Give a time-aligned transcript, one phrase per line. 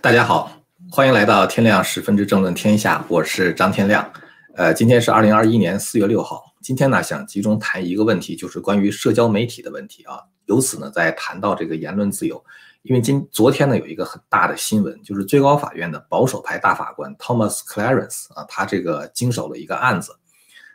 [0.00, 0.62] 大家好，
[0.92, 4.08] 欢迎来到天亮十分之政论天下，我是张天亮。
[4.54, 6.54] 呃，今天是二零二一年四月六号。
[6.62, 10.20] 今天呢，想集中谈一个问题，就是关于社交媒体的问题啊。
[10.46, 12.42] 由此呢，再谈到这个言论自由。
[12.82, 20.16] 因为今昨天呢，有一个很大的新闻，就是最高法院的保守派大法官 Thomas Clarence 啊，他这个经手了一个案子。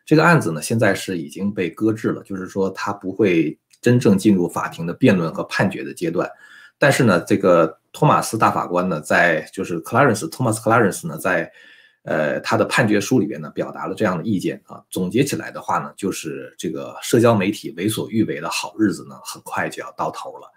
[0.05, 6.29] 这个案子呢，现在是已经被搁置了，就是说他不会真正进入法庭的辩论和判决的阶段。
[6.83, 11.49] 但是呢，这个托马斯大法官呢，在就是 Clarence Thomas Clarence 呢，在
[12.03, 14.83] 呃他的判决书里边呢，表达了这样的意见啊。
[14.89, 20.51] 总结起来的话呢，就是这个社交媒体为所欲为的好日子呢，很快就要到头了。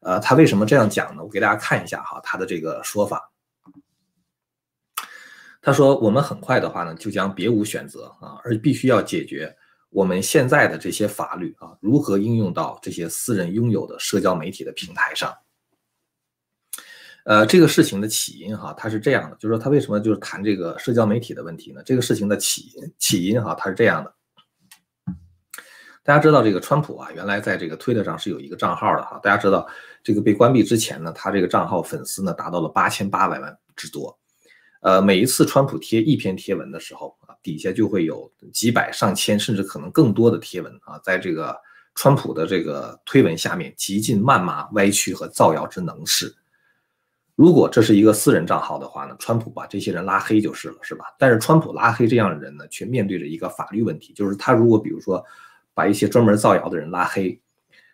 [0.00, 1.22] 呃，他为什么这样讲呢？
[1.22, 3.30] 我给大家看一下哈，他的这个说法。
[5.62, 9.56] 他说，我们很快的话呢，就将别无选择啊，而必须要解决
[9.90, 15.32] 我们现在的这些法律啊，如何应用到这些私人拥有的社交媒体的平台上。
[17.24, 21.82] 呃，这个事情的起因哈，它是这样的，就是说他为什么就是谈这个社交媒体的问题呢？
[21.84, 24.14] 这个事情的起因起因哈，它是这样的。
[26.02, 29.20] 大家知道这个川普啊，原来在这个推特上是有一个账号的哈。
[29.22, 29.68] 大家知道
[30.02, 34.18] 这个被关闭之前呢，他这个账号粉丝呢达到了八千八百万之多。
[34.80, 41.54] 呃，每一次川普贴一篇贴文的时候啊，底下就会有几百上千甚至可能更多的贴文啊，在这个
[41.94, 46.34] 川普的这个推文下面极尽谩骂、歪曲和造谣之能事。
[47.38, 51.04] 如果这是一个私人账号的话呢，川普把这些人拉黑就是了，是吧？
[51.20, 55.24] 但是川普拉黑这样的人呢，却面对着一个法律问题，就是他如果比如说
[55.72, 57.40] 把一些专门造谣的人拉黑，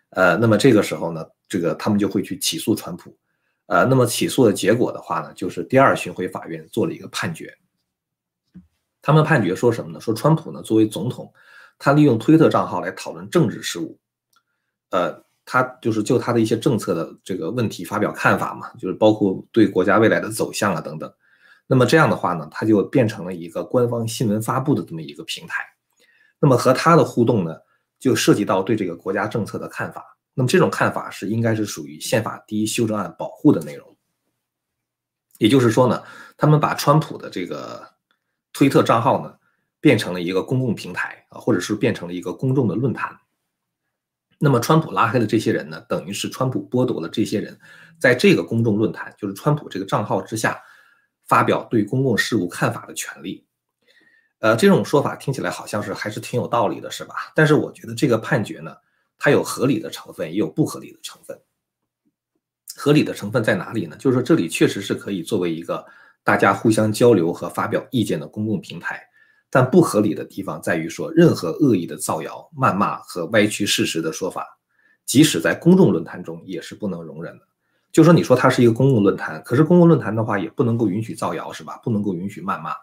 [0.09, 3.15] 呃，那么这个时候呢，这个他们就会去起诉川普，
[3.67, 7.55] 呃，那么起诉的结果的话呢，就是第二巡回法院做了一个判决，
[8.99, 10.01] 他们判决说什么呢？
[10.01, 11.31] 说川普呢作为总统，
[11.77, 13.95] 他利用推特账号来讨论政治事务，
[14.89, 15.23] 呃。
[15.45, 21.11] 他就是就他的一些政策的这个问题发表看法嘛，就是包括对国家未来的走向啊等等。
[21.67, 25.63] 那么这样的话呢，他就变成了一个官方新闻发布的这么一个平台。
[26.39, 27.55] 那么和他的互动呢，
[27.99, 30.17] 就涉及到对这个国家政策的看法。
[30.33, 33.95] 那么这种看法是应该是属于宪法第一修正案保护的内容。
[35.37, 36.03] 也就是说呢，
[36.37, 37.87] 他们把川普的这个
[38.51, 39.33] 推特账号呢，
[39.79, 43.17] 变成了一个公共平台啊，或者是变成了一个公众的论坛。
[44.37, 47.57] 那么，川普拉黑的这些人呢，等于是川普剥夺了这些人
[47.99, 50.61] 在这个公众论坛，就是川普这个账号之下
[51.25, 53.45] 发表对公共事务看法的权利。
[54.39, 57.15] 呃，这种说法听起来好像是还是挺有道理的，是吧？
[57.33, 58.75] 但是我觉得这个判决呢，
[59.17, 61.39] 它有合理的成分，也有不合理的成分。
[62.75, 63.95] 合理的成分在哪里呢？
[63.97, 65.83] 就是说这里确实是可以作为一个
[66.23, 69.07] 大家互相交流和发表意见的公共平台。
[69.55, 74.45] 但不合理的地方在于说，任何恶意的造谣、谩骂和歪曲事实的说法，
[75.05, 77.45] 即使在公众论坛中也是不能容忍的。
[77.89, 81.79] 就说你说它是一个公共论坛，可是公共论坛的话也不能够允许造谣，是吧？
[81.81, 82.73] 不能够允许谩骂。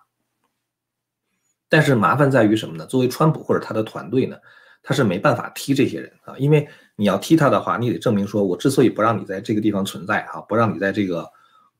[1.68, 2.86] 但是麻烦在于什么呢？
[2.86, 4.38] 作为川普或者他的团队呢，
[4.82, 6.66] 他是没办法踢这些人啊，因为
[6.96, 11.30] 你要踢他的话，你得证明说我之所以不让你在这个地方存在啊，不让你在这个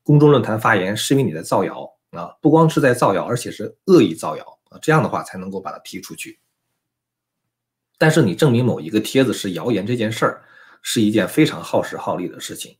[0.03, 4.45] 公众论坛发言，是因为你在造谣啊，不光是在造谣，而且是恶意造谣。
[4.81, 6.39] 这样的话才能够把它踢出去。
[7.97, 10.43] 但是你证明某一个帖子是谣言这件事儿，
[10.81, 12.75] 是一件非常耗时耗力的事情。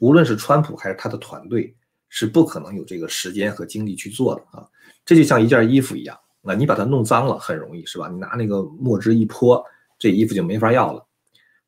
[0.00, 1.74] 无论是川普还是他的团队，
[2.08, 4.66] 是不可能有这个时间和精力去做的啊。
[5.04, 8.08] 这就像一件衣服一样，那你把它弄脏了很容易，是吧？
[8.08, 9.64] 你拿那个墨汁一泼，
[9.98, 11.06] 这衣服就没法要了。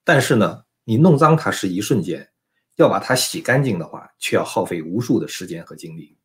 [0.04, 2.28] 但是呢，你弄脏它是一瞬间，
[2.76, 6.16] 要把它洗干净的话，却要耗费无数的时间和精力。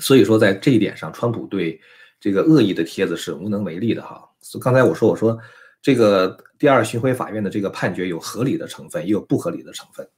[0.00, 1.80] 所以说，在这一点上，川普对
[2.20, 4.28] 这个恶意的帖子是无能为力的哈。
[4.40, 5.36] 所以刚才我说，我说
[5.82, 10.08] 这个第二巡回法院的这个判决有合理的成分，也有不合理的成分。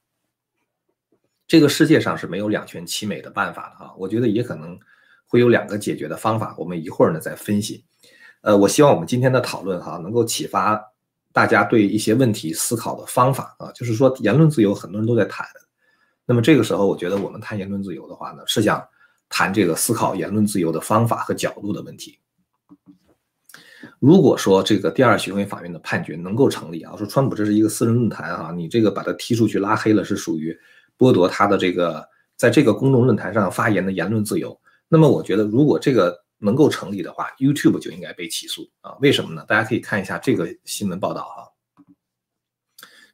[1.47, 3.95] 这个世界上是没有两全其美的办法的哈。
[3.97, 4.79] 我觉得也可能
[5.27, 7.85] 会有两个解决的方法，我们一会儿呢再分析。
[8.43, 10.81] 呃，我希望我们今天的讨论哈，能够启发
[11.33, 13.73] 大家对一些问题思考的方法啊。
[13.73, 15.47] 就是说，言论自由很多人都在谈，
[16.27, 18.87] 那么这个时候，我觉得我们谈言论自由的话呢，是想。
[19.31, 22.19] 谈这个思考言论自由的方法和角度的问题。
[23.99, 30.59] 如果说这个第二巡回法院的判决能够成立啊，说川普这是一个私人论坛啊，你这个把他踢出去拉黑了，是属于
[30.99, 32.07] 剥夺他的这个
[32.37, 34.59] 在这个公众论坛上发言的言论自由。
[34.89, 38.97] 那么我觉得，如果这个能够成立的话，YouTube 就应该被起诉啊？
[39.01, 39.45] 为什么呢？
[39.47, 41.85] 大家可以看一下这个新闻报道哈，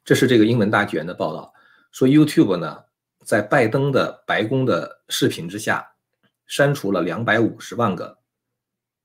[0.03, 1.53] 这是这个英文大剧院的报道，
[1.91, 2.77] 说 YouTube 呢
[3.25, 5.85] 在拜登的白宫的视频之下。
[6.47, 8.17] 删除了两百五十万个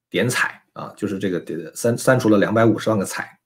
[0.08, 3.38] 点彩啊，就是这个点删删除了两百五十万个彩。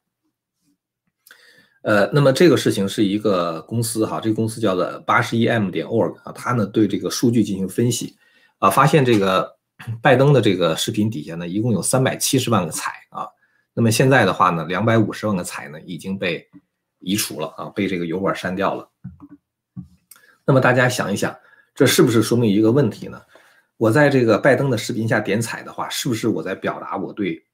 [1.83, 8.17] 呃，那么这个事情是一个公司哈，这个公司叫做八十一 M 点 org 啊，它呢对这个数据进行分析
[8.59, 9.57] 啊，发现这个
[10.03, 13.29] 拜登的这个视频底下呢，一共有三百七十万个彩啊，
[13.73, 16.45] 那么现在的话呢，两百五十万个彩呢已经被
[16.99, 18.91] 移除了啊，被这个油管删掉了。
[20.45, 21.37] 那么大家想一想，
[21.73, 23.23] 这是不是说明一个问题呢？
[23.77, 27.45] 我在这个拜登的视频下点彩的话，是不是我在表达我对？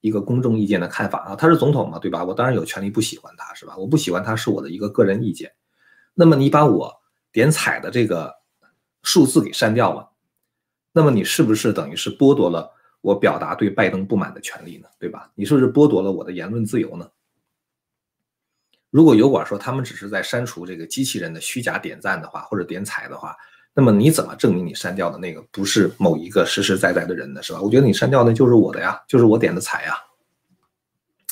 [0.00, 2.24] 一个公众意见的看法啊，他是总统嘛，对吧？
[2.24, 3.76] 我当然有权利不喜欢他，是吧？
[3.76, 5.52] 我不喜欢他是我的一个个人意见。
[6.14, 6.94] 那么你把我
[7.32, 8.32] 点彩的这个
[9.02, 10.08] 数字给删掉了，
[10.92, 12.70] 那么你是不是等于是剥夺了
[13.00, 14.88] 我表达对拜登不满的权利呢？
[15.00, 15.32] 对吧？
[15.34, 17.10] 你是不是剥夺了我的言论自由呢？
[18.90, 23.36] 如果油管说他们只是在删除这个机器人的虚假点赞的话，或者点彩的话。
[23.74, 27.40] 那么你怎么证明你删掉的那个不是某一个实实在在的人呢？
[27.42, 27.60] 是吧？
[27.62, 29.94] 我觉得你删掉的就是我的呀，就是我点的彩呀。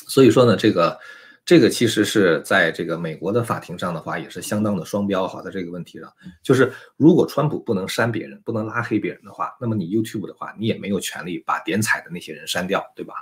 [0.07, 0.97] 所以说呢，这个
[1.43, 5.41] 这个其实是在这个美国的法庭上的话，也是相当的双标哈。
[5.41, 6.09] 在这个问题上，
[6.41, 13.13] 就是如果川普不能删别人，不能拉黑别人的话，那么你 YouTube 的话，你也没有权利把点彩的那些人删掉，对吧？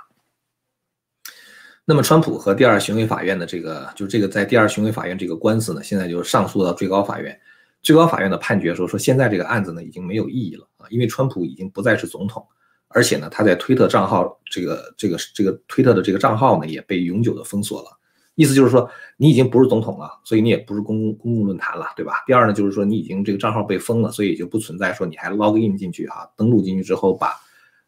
[1.84, 7.40] 那么川普和第二巡回法院的这个，就这个在第二巡回法院这个官司呢，现在就上诉到最高法院。
[7.86, 12.44] 最高法院的判决说，说现在这个案子呢已经没有意义了啊，因为川普已经不再是总统，
[12.88, 17.90] 而且呢他在推特账号这个这个这个推特的这个账号呢也被永久的封锁了，
[18.34, 22.24] 意思就是说你已经不是总统了，所以你也不是公共公共论坛了，对吧？
[22.26, 27.34] 第二呢就是说你已经这个账号被封了，所以就不存在说你还 log in 进去哈，登录进去之后把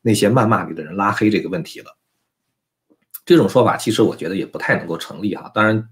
[0.01, 1.87] 那些谩骂你的人拉黑这个问题了。
[3.27, 5.89] 这种说法其实我觉得也不太能够成立哈，当然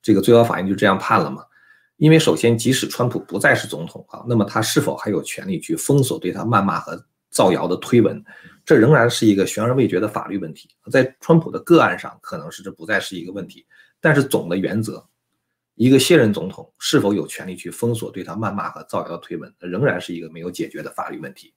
[0.00, 1.42] 这个最高法院就这样判了嘛。
[2.02, 7.00] 因为首先，即使川普不再是总统啊，那么他是否还有权利去封锁对他谩骂和
[7.30, 8.20] 造谣的推文，
[8.64, 10.68] 这仍然是一个悬而未决的法律问题。
[10.90, 13.64] 在川普的个案上，可能是这不再是一个问题，
[14.00, 15.06] 但是总的原则，
[15.76, 21.54] 一个卸任总统是否有权利去封锁对他谩骂和造谣的推文，仍然是一个没有解决的法律问题。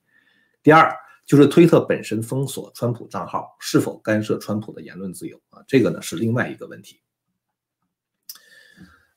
[0.62, 0.96] 第二，
[1.26, 7.02] 就是推特本身封锁川普账号是否干涉川普的言论自由啊，这个呢是另外一个问题。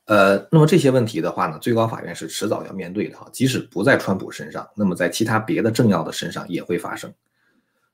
[0.09, 3.29] 呃，那么这些问题的话呢，最高法院是迟早要面对的哈。
[3.31, 7.13] 即使不在川普身上，那么在其他别的政要的身上也会发生。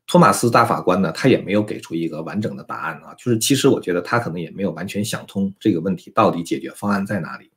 [0.07, 3.13] 托马斯大法官呢，他也没有给出一个完整的答案啊。
[3.19, 7.51] 就是其实我觉得他可能也没有完全想通这个问题到底解决方案在哪里。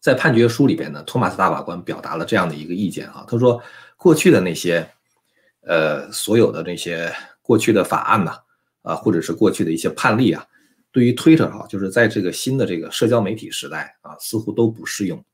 [0.00, 3.62] 在判决书里边呢，托马斯大法官表达了这样的一个意见啊，他说
[3.96, 4.84] 过去的那些，
[5.60, 8.32] 呃，所有的那些过去的法案呢，
[8.82, 10.44] 啊，或者是过去的一些判例啊。
[10.90, 15.24] 对于推特哈，就是在这个新的这个社交媒体时代啊，似乎都不适用。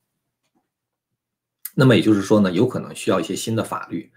[1.74, 4.10] 那么也就是说呢，有可能需要一些新的法律。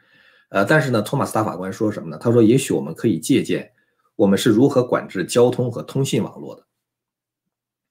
[0.49, 2.17] 呃，但是呢，托马斯大法官说什么呢？
[2.17, 3.71] 他说，也许我们可以借鉴
[4.15, 6.65] 我们是如何管制交通和通信网络的。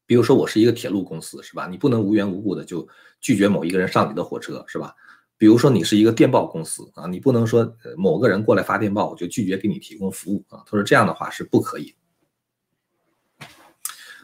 [0.06, 1.66] 比如说，我是一个铁路公司，是吧？
[1.66, 2.88] 你不能无缘无故的就
[3.20, 4.94] 拒绝某一个人上你的火车，是吧？
[5.36, 10.62] 比如说，你是一个电报公司啊，你不能说某个人过来发电报，我就拒绝给你提供服务啊。
[10.64, 11.94] 他说这样的话是不可以。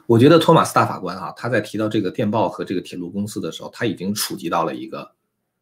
[0.07, 5.11] 我觉得托马斯大法官啊，他在提到这个电报和这个铁路公司的时候，他已经触及到了一个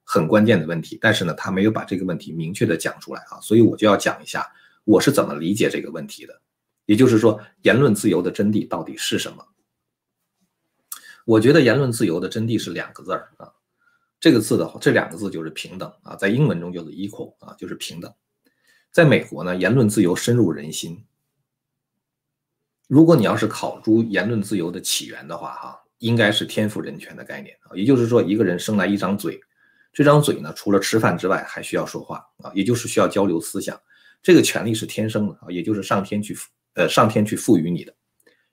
[0.02, 4.50] 很关键的问题，但是呢，他没有把这个问题明确的讲出来啊，所以我就要讲一下
[4.84, 6.40] 我是怎么理解这个问题的，
[6.86, 9.46] 也就是说，言论自由的真谛到底是什么？
[11.26, 13.52] 我觉得言论自由的真谛是两个字儿啊，
[14.18, 18.12] 这个字的话，这两个字就是平等啊，在英文中就是 equal 啊，就是平等。
[18.90, 21.04] 在美国呢，言论自由深入人心。
[22.90, 27.70] 如果你要是考出言论自由的起源的话，哈，应该是天赋人权的概念啊。
[27.76, 29.40] 也就是说，一个人生来一张嘴，
[29.92, 33.80] 这张嘴呢，除了吃饭之外，还需要说话啊，也就是需要交流思想。
[34.20, 36.36] 这个权利是天生的啊，也就是上天去
[36.74, 37.94] 呃上天去赋予你的。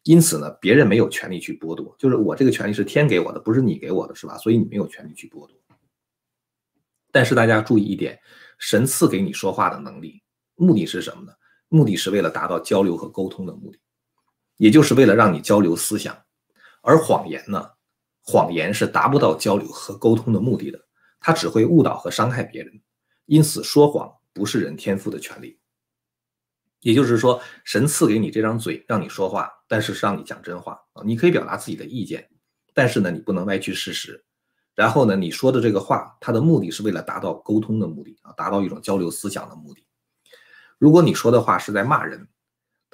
[0.03, 4.37] 因此呢，别人没有权利去剥夺，就是我这个权利是天给我的，不是你给我的，是吧？
[4.37, 5.57] 所以你没有权利去剥夺。
[7.11, 8.19] 但是大家注意一点，
[8.59, 10.21] 神赐给你说话的能力，
[10.53, 11.33] 目的是什么呢？
[11.69, 13.79] 目的是为了达到交流和沟通的目的。
[14.57, 16.17] 也就是为了让你交流思想，
[16.81, 17.71] 而谎言呢？
[18.21, 20.79] 谎言是达不到交流和沟通的目的的，
[21.19, 22.81] 它只会误导和伤害别人。
[23.25, 25.57] 因此，说谎不是人天赋的权利。
[26.81, 31.03] 也就是说，神赐给你这张嘴，让你说话，但是是让你讲真话啊。
[31.05, 32.29] 你可以表达自己的意见，
[32.73, 34.23] 但是呢，你不能歪曲事实。
[34.75, 39.85] 然后呢，你说的这个话，它的目的是为了达到沟通的目的啊，达到一种交流思想的目的。
[40.77, 42.27] 如果你说的话是在骂人，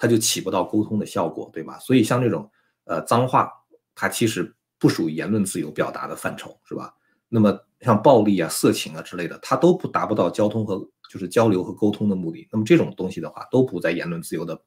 [0.03, 1.79] 它就起不到沟通的效果，对吧？
[1.79, 2.51] 所以像这种
[2.83, 3.49] 呃脏话，
[3.95, 6.93] 它其实不属于言论自由表达的范畴，是吧？
[7.29, 10.77] 那么像暴力啊、色情啊之类的，它都不达不到交通和
[11.09, 12.45] 就是交流和沟通的目的。
[12.51, 14.61] 那么这种东西的话，都不在言论自由的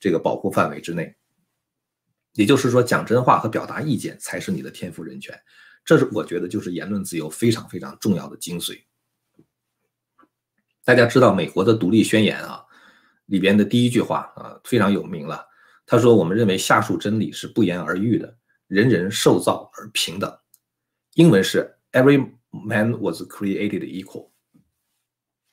[0.00, 1.14] 这个保护范围之内。
[2.32, 5.40] 也就是说，讲真话和表达意见才是你的天赋人权。
[5.84, 8.76] 这是我觉得就是言论自由非常非常重要的精髓。
[10.84, 12.64] 大家知道美国的独立宣言啊，
[13.30, 15.46] 里边的第一句话啊非常有名了。
[15.86, 18.36] 他说：“我们认为下述真理是不言而喻的，
[18.68, 20.32] 人人受造而平等。”
[21.14, 24.28] 英文是 “Every man was created equal”，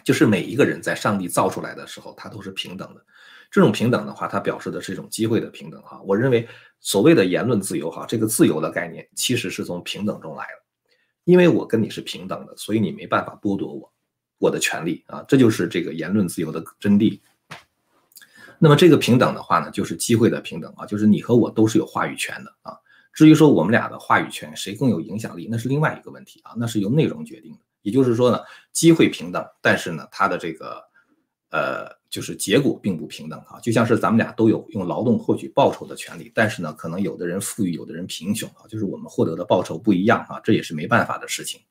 [0.04, 3.04] 就是每一个人在上帝造出来的时候，他都是平等的。
[3.50, 6.02] 这种平等的话，它表示的是一种机会的平等哈。
[6.04, 6.48] 我认为
[6.80, 10.92] 所谓的言论自由哈，这个自由的概念其实是从平等中来的，
[11.24, 13.94] 因为我跟你是平等的，所以你没办法剥夺我
[14.38, 15.24] 我的权利啊。
[15.28, 17.20] 这就是这个言论自由的真谛。
[18.60, 22.76] 那么这个平等的话呢，就是机会的平等啊，就是你和我都是有话语权的啊。
[23.14, 27.60] 至于说我们俩的话语权谁更有影响力，那是另外一个问题啊，那是由内容决定的。
[27.82, 28.40] 也就是说呢，
[28.74, 30.82] 机会平等，但是呢，它的这个
[31.50, 33.60] 呃，就是结果并不平等啊。
[33.60, 41.62] 就像是咱们俩都有用劳动获取报酬的权利，但是呢，可能有的人富裕，有的人贫穷啊，就是我们获得的报酬不一样啊，这也是没办法的事情。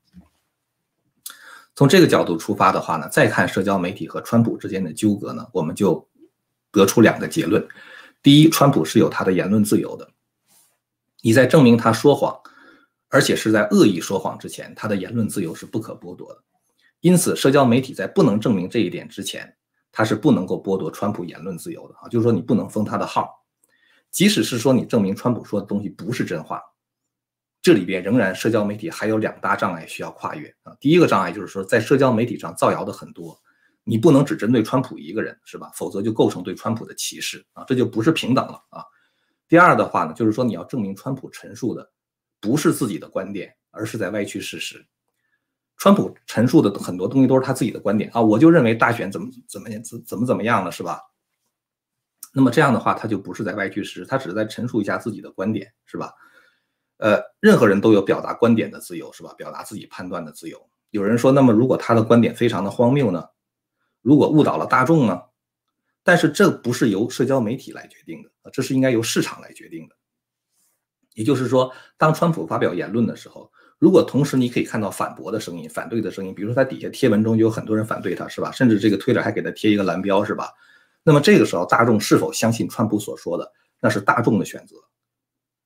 [1.74, 6.08] 从这个角度出发的话呢，再看社交媒体和川普之间的纠葛呢，我们就。
[6.76, 7.66] 得出两个结论：
[8.22, 10.06] 第一，川普是有他的言论自由的；
[11.22, 12.38] 你在证明他说谎，
[13.08, 16.42] 而且是在恶意说谎之前，他的言论自由是不可剥夺的。
[17.00, 19.56] 因此，社交媒体在不能证明这一点之前，
[19.92, 22.08] 他是不能够剥夺川普言论自由的啊！
[22.08, 23.44] 就是说，你不能封他的号，
[24.10, 26.60] 即使是说你证明川普说的东西不是真话，
[27.62, 30.76] 这里边仍然社交媒体还有两大障碍需要跨越啊！
[30.80, 33.38] 第一个障碍就是说，在社交媒体上造谣的很多。
[33.88, 35.70] 你不能只针对川普一个人，是吧？
[35.72, 38.82] 否则就构成对川普的歧视啊，这就不是平等了啊。
[39.46, 41.88] 第二的话呢，就是说你要证明川普陈述的
[42.40, 44.84] 不是自己的观点，而是在歪曲事实。
[45.76, 51.00] 川普陈述的很多东西都是他自己的观点啊，我就认为大选怎么怎么怎怎么怎么样了，是吧？
[52.32, 56.12] 那么这样的话，他就不是在歪曲事实，他只是在陈述一下自己的观点，是吧？
[56.96, 59.32] 呃，任何人都有表达观点的自由，是吧？
[59.34, 60.58] 表达自己判断的自由。
[60.90, 63.24] 有人说，那么如果他的观点非常的荒谬呢？
[64.06, 65.20] 如果误导了大众呢？
[66.04, 69.96] 但是这不是由社交媒体来决定的，这是应该由市场来决定的。
[71.14, 78.52] 也就是说，当川普发表言论的时候，如果同时你可以看到反驳的声音、反对的声音，比如说他底下贴文中就有很多人反对他，是吧？
[78.52, 80.52] 甚至这个推特还给他贴一个蓝标，是吧？
[81.02, 84.76] 那么这个时候，大众是否相信川普所说的，那是大众的选择。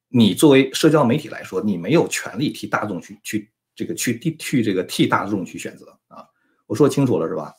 [0.08, 6.24] 你作为社交媒体来说，你没有权利替大众去去这个去替去这个替大众去选择啊！
[6.66, 7.52] 我说清楚了，是吧？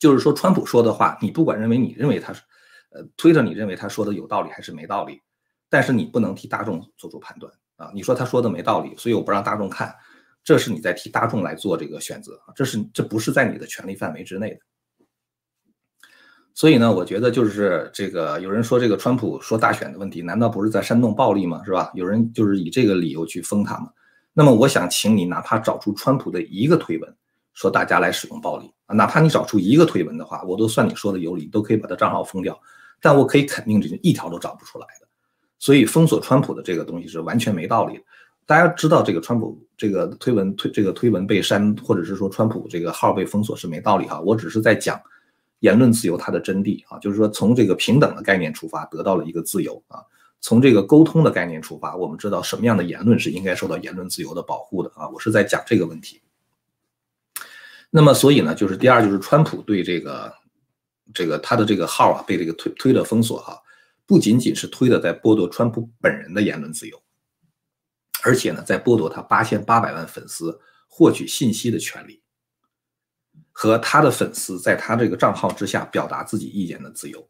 [0.00, 2.40] 就是说，川普说的话，你不管认为你认为他是，
[2.90, 5.20] 呃，推特你认为他说的有道理还是没道理，
[5.68, 7.92] 但是你不能替大众做出判断啊！
[7.94, 9.94] 你说他说的没道理，所以我不让大众看，
[10.42, 12.52] 这是你在替大众来做这个选择啊！
[12.56, 14.60] 这是这不是在你的权利范围之内的。
[16.54, 21.62] 所以呢，我觉得就是这个，有人说这个川普说大选的问题，难道不是在煽动暴力吗？
[21.64, 21.90] 是吧？
[21.94, 23.90] 有人就是以这个理由去封他吗？
[24.32, 27.16] 那么我想请你哪怕找出川普的一个推文。
[27.54, 32.58] 说大家来使用暴力啊，哪怕你找出一个推文的话，我都算你说的有理，都可以把他账号封掉。
[33.00, 35.06] 但我可以肯定，这一条都找不出来的。
[35.58, 38.04] 所以封锁川普的这个东西是完全没道理的。
[38.46, 44.20] 大家知道这个川普这个推文推这个推文被删，或者是说川普这个号被封锁是没道理哈。
[44.20, 45.00] 我只是在讲
[45.60, 50.00] 言论自由它的真谛啊，就是说从这个平等的概念出发，得到了一个自由啊。
[50.40, 55.08] 从这个沟通的概念出发，我们知道什么样的言论是应该受到言论自由的保护的啊。
[55.10, 56.20] 我是在讲这个问题。
[57.90, 60.32] 那么，所以呢，就是第二，就是川普对这个，
[61.12, 63.60] 这个他的这个号啊，被这个推推的封锁哈，
[64.06, 67.02] 不仅仅是推的在剥夺川普本人的言论自由，
[68.22, 72.22] 而且呢，在剥夺他八千八百万粉丝获取信息的权利，
[73.50, 77.28] 和他的粉丝在他这个账号之下表达自己意见的自由。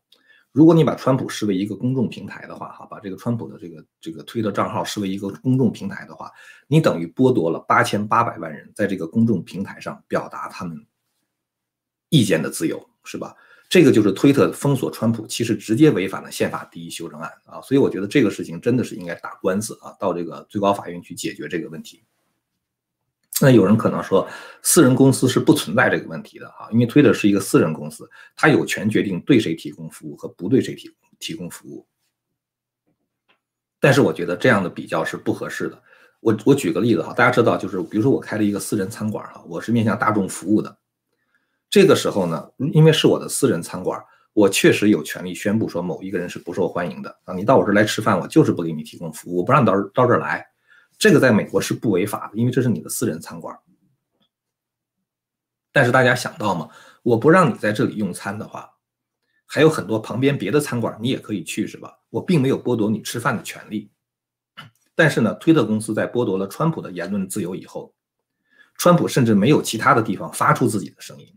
[0.52, 6.30] 如果你把川普视为一个公众平台的话，哈，把这个川普的这个这个推特账号视为一个公众平台的话，
[6.66, 10.84] 你等于剥夺了八千八百万人在这个公众平台上表达他们
[12.08, 13.36] 意见的自由，是吧？
[13.68, 17.60] 这个就是推特封锁川普，其实直接违反了宪法第一修正案啊！
[17.62, 22.02] 所以我觉得这个事情真的是应该打官司啊，到这个最高法院去解决这个问题。
[23.40, 24.28] 那有人可能说，
[24.62, 31.86] 私人公司是不存在这个问题的哈，因为推特是一个私人公司，它有权决定对谁提供服务和不对谁提提供服务。
[33.80, 35.82] 但是我觉得这样的比较是不合适的。
[36.20, 40.76] 我我举个例子哈，大家知道，就是比如说我开了一个私人餐馆哈，我是面向大众服务的。
[41.70, 43.98] 这个时候呢，因为是我的私人餐馆，
[44.34, 50.46] 我确实有权利宣布说某一个人是不受欢迎的啊，你到我这儿来吃饭，我就是不给你提供服务，我不让你到到这儿来。
[51.00, 53.58] 这个在美国是不违法的，因为这是你的私人餐馆。
[55.72, 56.68] 但是大家想到吗？
[57.02, 58.70] 我不让你在这里用餐的话，
[59.46, 62.00] 还有很多旁边别的餐馆你也可以去，是吧？
[62.10, 63.90] 我并没有剥夺你吃饭的权利。
[64.94, 67.94] 但是呢，推特公司在剥夺了川普的言论自由以后，
[68.74, 71.34] 川普甚至没有其他的地方发出自己的声音，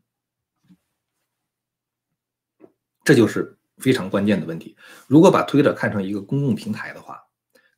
[3.06, 4.76] 这就是非常关键的问题。
[5.08, 7.23] 如果把推特看成一个公共平台的话，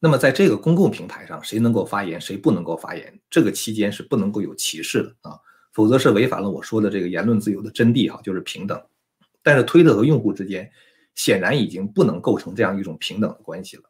[0.05, 5.35] 那么在这个公共平台上，谁能够发言，谁不能够发言，这个期间是不能够有歧视的啊，
[5.73, 8.79] 否则是违反了我说的这个言论自由的真谛哈，就是平等。
[9.41, 10.71] 但是推特和用户之间
[11.15, 13.83] 显然已经不能构成这样一种平等的关系了。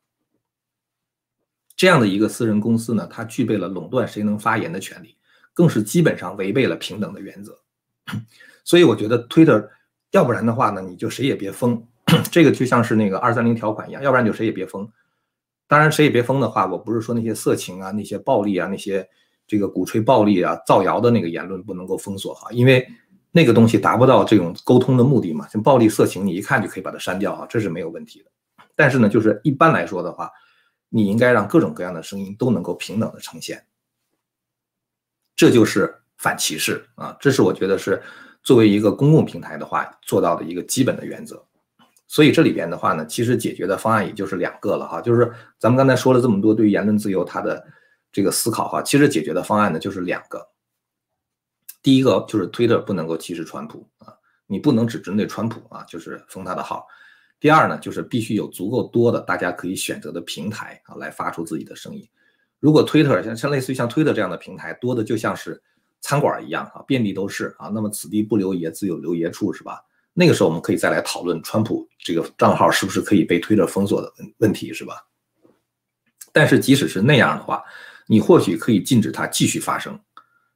[1.76, 5.18] 这样的一个私人公司呢，它具备了垄断谁能发言的权利，
[5.54, 7.60] 更是基本上违背了平等的原则。
[8.64, 9.70] 所以我觉得推特，
[10.12, 11.86] 要不然的话呢，你就谁也别封，
[12.32, 14.90] 这个就像是那个二三零条款一样，要不然就谁也别封。
[15.68, 19.08] 当然，谁也别封的话，我不是说那些色情啊、那些暴力啊、那些
[19.48, 22.88] 这个鼓吹暴力啊、造谣的那个言论不能够封锁哈，因为
[23.32, 25.48] 那个东西达不到这种沟通的目的嘛。
[25.48, 28.32] 像暴力、色情，你一看就可以把它删掉哈，这是没有问题的。
[28.76, 30.30] 但是呢，就是一般来说的话，
[30.90, 33.66] 你应该让各种各样的声音都能够平等的呈现，
[35.36, 38.02] 这就是反歧视啊，这是我觉得是
[38.44, 41.44] 作为一个公共平台的话做到的一个基本的原则。
[42.08, 47.66] 所以这里边的话呢，其实解决的方案也就是两个了哈，就是咱们刚才说了这么多对于言论自由它的
[48.12, 50.48] 这个思考哈，其实解决的方案呢就是两个。
[51.82, 54.14] 第一个就是推特不能够歧视川普啊，
[54.48, 56.86] 你不能只针对川普啊，就是封他的号。
[57.40, 62.08] 第二呢，就是必须有足够多的大家可以选择的平台啊，来发出自己的声音。
[62.60, 65.62] 如果推特像像类似于像推特这样的平台多的就像是
[66.02, 69.85] 餐馆一样啊，遍地都是啊，那么此地不留爷自有留爷处是吧？
[70.18, 75.06] 那个时候我们可以再来讨论川普这个账号是不是可以被推特封锁的问问题，是吧？
[76.32, 77.62] 但是即使是那样的话，
[78.08, 80.00] 你或许可以禁止他继续发声，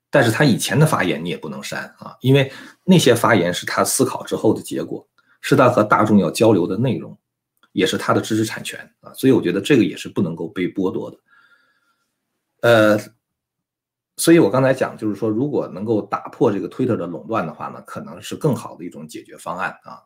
[0.10, 2.50] 但是他以前的发言你也不能删啊，因为
[2.86, 5.06] 那些发言是他思考之后的结果，
[5.42, 7.18] 是他和大众要交流的内容，
[7.74, 11.18] 也是他的知识产权啊，所以我觉得这个也是不能够被剥夺的，
[12.62, 13.00] 呃。
[14.20, 20.04] 所以，我刚才讲，就是说，如果能够打破这个推特的垄断的话呢，可能是更好的一种解决方案啊。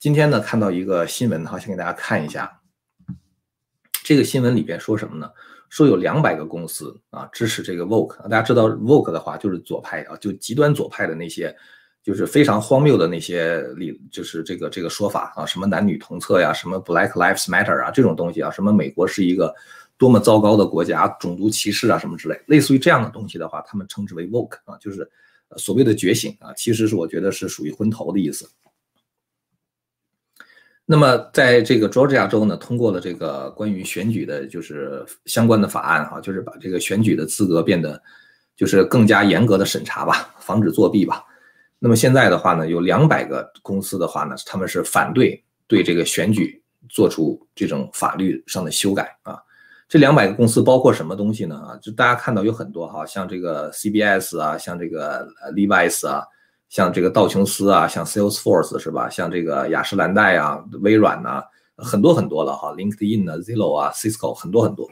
[0.00, 2.60] 今天呢，看到一个新闻哈，先给大家看一下。
[4.02, 5.30] 这个新闻里边说什么呢？
[5.68, 8.20] 说有两百个公司啊支持这个 Vogue。
[8.22, 11.54] 大家知道 Vogue 的话，就是左派啊，就极端左派的那些，
[12.02, 19.54] 就是非常荒谬的那些理，就是这个这个说法啊，什么男女同厕呀，什么 Black Lives Matter 啊，这种东西啊，什么美国是一个。
[19.98, 25.08] 多么糟糕的国家，种族歧视啊，什么之类，类似于这样的东西的话，他们称之为 woke 啊，就是
[25.56, 28.48] 所谓的觉醒啊，其实是我觉得是属于昏头的意思。
[30.84, 38.02] 那么在这个 Georgia 州呢，通过了这个关于选举的，就是相关的法案啊，就是把这个选举的资格变得
[38.56, 41.24] 就是更加严格的审查吧，防止作弊吧。
[41.78, 49.40] 那么现在的话呢，有两百个公司的话呢，他们是反对对这个选举做出这种法律上的修改啊。
[49.92, 51.54] 这两百个公司包括什么东西呢？
[51.54, 56.24] 啊，就大家看到有很多哈，像这个 CBS 啊，像这个 Levi's 啊，
[56.70, 59.10] 像这个道琼斯啊，像 Salesforce 是吧？
[59.10, 61.42] 像这个雅诗兰黛啊，微软呐，
[61.76, 64.90] 很多很多了哈，LinkedIn 啊，Zillow 啊，Cisco 很多很多。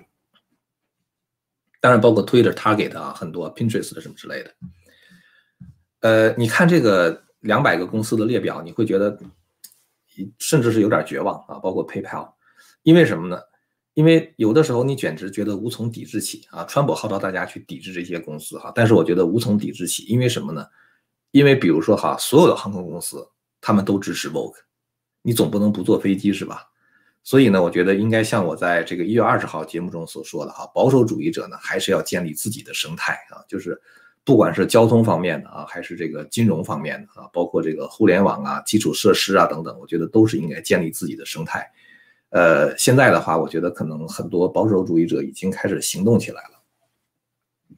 [1.80, 4.50] 当然包括 Twitter、Target 啊，很多 Pinterest 什么之类的。
[6.00, 9.18] 呃，你看这个两百个公司的列表，你会觉得
[10.38, 12.34] 甚至是有点绝望啊，包括 PayPal，
[12.82, 13.40] 因为什么呢？
[14.00, 16.64] 因为有的时候你简直觉得无从抵制起啊！
[16.64, 20.64] 川普号召大家去抵制这些公司哈，但是我觉得无从抵制起，因为什么呢？
[21.32, 23.22] 因为比如说哈，所有的航空公司
[23.60, 24.54] 他们都支持 Vogue，
[25.20, 26.62] 你总不能不坐飞机是吧？
[27.22, 33.78] 所以呢，我觉得应该像我在这个一月二十号节目中所说的哈，保守主义者呢还是要建立自己的生态啊，就是
[34.24, 41.70] 不管是交通方面的啊，还是这个金融方面的啊，包括这个互联网啊、基础设施啊等等，我觉得都是应该建立自己的生态。
[42.30, 47.76] 呃，现在的话，我觉得可能很多保守主义者已经开始行动起来了。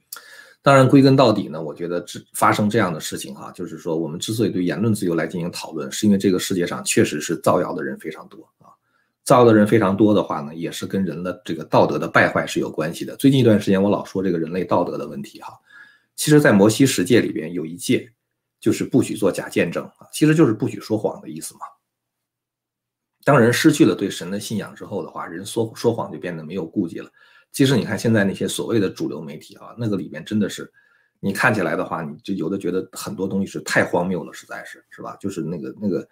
[0.61, 8.71] 当然，归根到底呢，我觉得这发生这样的事情哈，就是说我们之所以对言论自由来进行讨论，是因为这个世界上确实是造谣的人非常多啊。
[9.25, 13.17] 造谣的人非常多的话呢，也是跟人的这个道德的败坏是有关系的。
[13.17, 15.59] 最近一段时间，我老说这个人类道德的问题哈，
[16.15, 18.12] 其实，在摩西十诫里边有一诫，
[18.61, 21.61] 就是不许做假见证啊，其实就是不许说谎的意思嘛。
[23.25, 27.09] 当人失去了对神的信仰之后的话，人说说谎就变得没有顾忌了。
[27.53, 30.71] 其实你看现在那些所谓的主流媒体啊，那个里面真的是，
[31.21, 35.17] 你看起来的话，你就有的觉得很多东西是太荒谬了，实在是是吧？
[35.21, 36.09] 就是那个那个，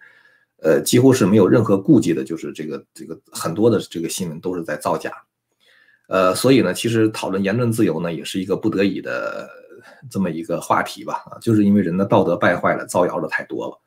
[0.57, 5.11] 呃，几乎是没有任何顾忌的，就是这个这个很多的这个新闻都是在造假。
[6.07, 9.49] 呃，所以呢，其实讨论言论自由呢，也是一个不得已的
[10.09, 11.23] 这么一个话题吧。
[11.31, 13.79] 啊，就是因为人的道德败坏了，造谣的太多了。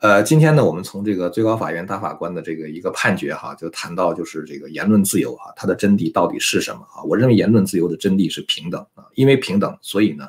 [0.00, 7.02] 呃，今天呢，我们从这个最高法院大法官的这个一个判决哈，就谈到就是这个言论自由哈，它的真谛到底是什么哈？
[7.02, 10.28] 我认为言论自由的真谛是平等啊，因为平等，所以呢，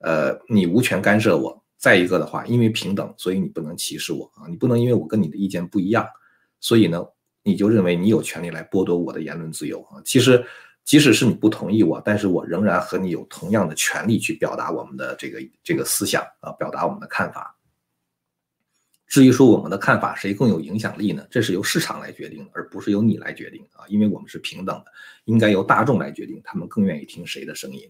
[0.00, 1.62] 呃，你无权干涉我。
[1.78, 6.04] 再一个的话，因为平等，所以你不能歧视我啊，你不能因为我跟你的意见不一样，
[6.58, 7.04] 所以呢，
[7.44, 10.00] 你就认为你有权利来剥夺我的言论自由啊。
[10.04, 10.44] 其实，
[10.84, 17.55] 即使是你不同意我，但是我仍然和你有同样的权利去表达我们的这个这个思想啊，表达我们的看法。
[19.06, 21.24] 至于说我们的看法谁更有影响力呢？
[21.30, 23.86] 这是由市场来决定的，而不是由你来决定啊！
[23.88, 24.86] 因为我们是平等的，
[25.26, 27.88] 应该由大众来决定，他们更愿意听谁的声音。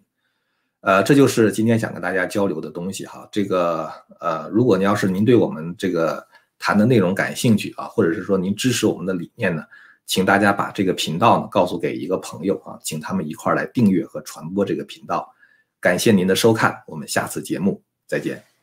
[0.81, 3.27] 呃，这就是今天想跟大家交流的东西哈。
[3.33, 6.25] 这个呃，如果你要是您对我们这个
[6.59, 9.65] 谈的内容感兴趣啊，或者是说您支持我们的理念呢，
[10.05, 15.33] 请大家把这个频道呢告诉给一个朋友啊，请他们一块儿来订阅和传播这个频道。
[15.81, 18.56] 感谢您的收看，我们下次节目再见。